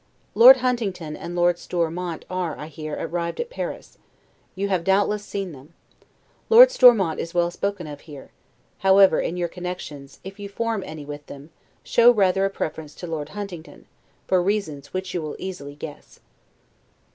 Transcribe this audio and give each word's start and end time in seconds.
Lord 0.33 0.57
Huntingdon 0.65 1.15
and 1.15 1.35
Lord 1.35 1.57
Stormount 1.57 2.23
are, 2.27 2.57
I 2.57 2.65
hear, 2.69 2.95
arrived 2.99 3.39
at 3.39 3.51
Paris; 3.51 3.99
you 4.55 4.67
have, 4.67 4.83
doubtless, 4.83 5.23
seen 5.23 5.51
them. 5.51 5.75
Lord 6.49 6.69
Stormount 6.71 7.19
is 7.19 7.35
well 7.35 7.51
spoken 7.51 7.85
of 7.85 8.01
here; 8.01 8.31
however, 8.79 9.19
in 9.19 9.37
your 9.37 9.47
connections, 9.47 10.19
if 10.23 10.39
you 10.39 10.49
form 10.49 10.81
any 10.87 11.05
with 11.05 11.27
them, 11.27 11.51
show 11.83 12.09
rather 12.09 12.45
a 12.45 12.49
preference 12.49 12.95
to 12.95 13.05
Lord 13.05 13.29
Huntingdon, 13.37 13.85
for 14.25 14.41
reasons 14.41 14.91
which 14.91 15.13
you 15.13 15.21
will 15.21 15.35
easily 15.37 15.75
guess. 15.75 16.19